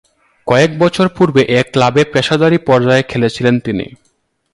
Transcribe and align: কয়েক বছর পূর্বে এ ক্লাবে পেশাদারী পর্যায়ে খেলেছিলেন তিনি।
কয়েক 0.47 0.71
বছর 0.79 1.05
পূর্বে 1.09 1.41
এ 1.49 1.59
ক্লাবে 1.71 2.01
পেশাদারী 2.13 2.57
পর্যায়ে 2.67 3.03
খেলেছিলেন 3.03 3.55
তিনি। 3.59 3.85